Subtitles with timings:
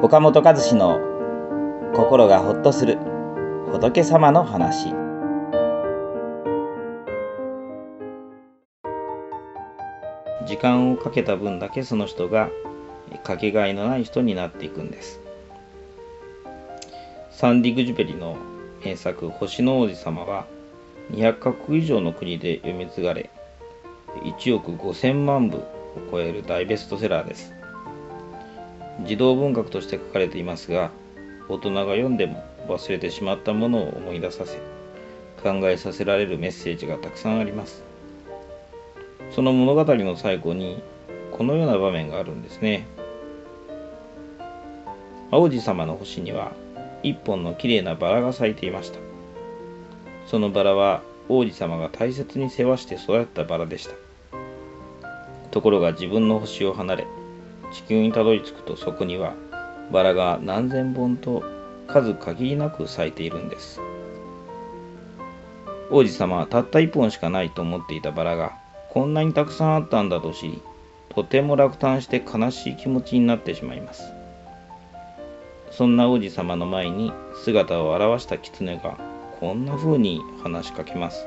[0.00, 1.00] 岡本和志の
[1.92, 2.98] 心がほっとする
[3.72, 4.94] 仏様の話。
[10.46, 12.48] 時間をかけた分だけその人が
[13.24, 15.20] かけがえのない人になっていくんです。
[17.32, 18.36] サンディ・グジュペリの
[18.84, 20.46] 名作「星の王子様」は
[21.10, 23.30] 200カ国以上の国で読み継がれ
[24.22, 25.62] 1億5000万部を
[26.12, 27.57] 超える大ベストセラーです。
[29.04, 30.90] 児童文学として書かれていますが
[31.48, 34.58] 大人が読んでも忘れてしまったものを思い出させ
[35.42, 37.84] 考えさせられるメッセージがたくさんあります。
[39.30, 40.82] その物語の最後に
[41.32, 42.86] このような場面があるんですね。
[45.30, 46.52] 王子様の星には
[47.02, 48.98] 一本のきれいなバラが咲いていました。
[50.26, 53.94] そのバラは王子様が大切に世話して育ったバラでした。
[55.50, 57.06] ところが自分の星を離れ
[57.72, 59.34] 地球にたどり着くとそこには
[59.92, 61.42] バラが何千本と
[61.86, 63.80] 数限りなく咲いているんです。
[65.90, 68.58] 王子様はたった一本しかないと思っていたバラが
[68.90, 70.62] こんなにたくさんあったんだと知り
[71.08, 74.12] とても落胆して悲しい気持ちになってしまいます。
[75.70, 77.12] そんな王子様の前に
[77.44, 78.98] 姿を現した狐が
[79.40, 81.26] こんな風に話しかけます。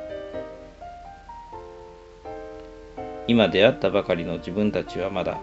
[3.27, 5.39] 今出会ったばかりの自分たちはまだ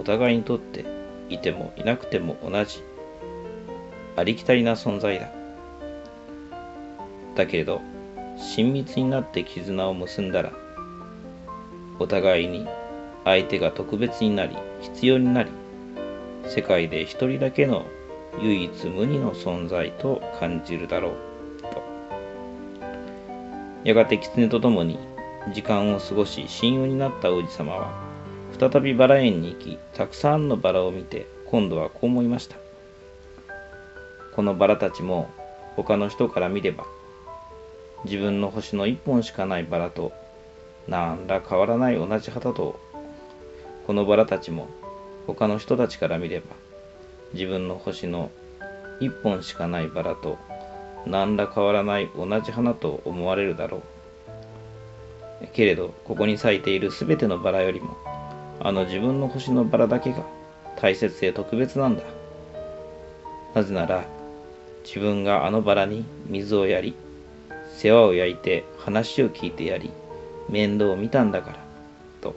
[0.00, 0.86] お互いにとって
[1.28, 2.82] いてもいなくても同じ
[4.16, 5.30] ありきたりな存在だ。
[7.36, 7.82] だけれど
[8.38, 10.52] 親密になって絆を結んだら
[11.98, 12.66] お互いに
[13.26, 15.50] 相手が特別になり必要になり
[16.48, 17.84] 世界で一人だけの
[18.40, 21.12] 唯一無二の存在と感じるだろう。
[21.60, 21.82] と。
[23.84, 24.98] やがて狐と共に
[25.52, 28.09] 時間を過ごし親友になった王子様は
[28.60, 32.56] 再びバラ園に行きたくさんのバラを見て今度はこう思いました。
[34.36, 35.30] このバラたちも
[35.76, 36.84] 他の人から見れば
[38.04, 40.12] 自分の星の一本しかないバラと
[40.88, 42.78] 何ら変わらない同じ旗と
[43.86, 44.68] このバラたちも
[45.26, 46.54] 他の人たちから見れば
[47.32, 48.30] 自分の星の
[49.00, 50.36] 一本しかないバラと
[51.06, 55.46] 何ら変わらない同じ花と思われるだろう。
[55.54, 57.96] けれどここに咲いているすべてのバラよりも
[58.62, 60.22] あの自分の星のバラだけが
[60.76, 62.02] 大切で特別なんだ。
[63.54, 64.04] なぜなら
[64.84, 66.94] 自分があのバラに水をやり
[67.76, 69.90] 世話を焼いて話を聞いてやり
[70.48, 71.58] 面倒を見たんだから
[72.20, 72.36] と。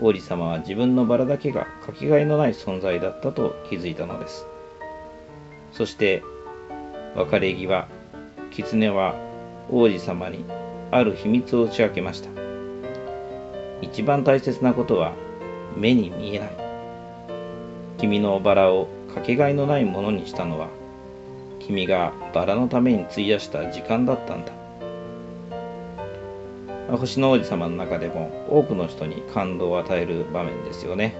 [0.00, 4.46] 王子様は自分のバラだけがかけがえのない存在だったと気づいたのです。
[5.72, 6.22] そして
[7.14, 7.88] 別れ際
[8.50, 9.14] 狐は
[9.70, 10.44] 王子様に
[10.90, 12.43] ある秘密を打ち明けました。
[13.82, 15.12] 一番大切なことは
[15.76, 16.50] 目に見えない。
[17.98, 20.68] 君のバラをかけがえのないものにしたのは
[21.60, 24.52] 君がバラのために費やした時間だったんだ。
[26.96, 31.14] 星の王子様の中でも多くの人に感動を与える場面ですよね。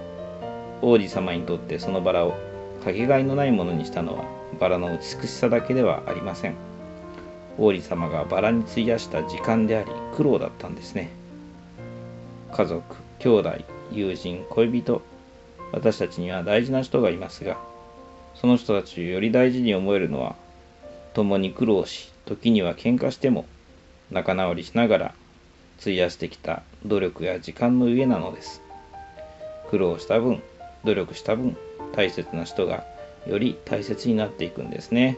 [0.81, 2.33] 王子様にとってそのバラを
[2.83, 4.25] かけがえのないものにしたのは
[4.59, 6.55] バラの美しさだけではありません。
[7.57, 11.09] 王子様がバラに費やした時間であり苦労だったんですね。
[12.55, 12.81] 家族
[13.19, 15.01] 兄弟友人恋人
[15.73, 17.57] 私たちには大事な人がいますが
[18.33, 20.37] その人たちをより大事に思えるのは
[21.13, 23.45] 共に苦労し時には喧嘩しても
[24.09, 25.15] 仲直りしながら
[25.81, 28.61] 費やしてきた努力や時間の上なのです
[29.69, 30.41] 苦労した分
[30.85, 31.57] 努力した分
[31.93, 32.85] 大切な人が
[33.27, 35.17] より大切になっていくんですね。